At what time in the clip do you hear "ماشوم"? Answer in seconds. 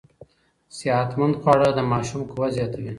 1.91-2.21